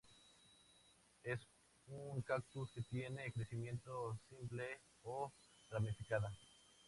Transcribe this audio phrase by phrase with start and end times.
[1.23, 1.39] Es
[1.85, 4.65] un cactus que tiene crecimiento simple
[5.03, 5.31] o
[5.69, 6.35] ramificada.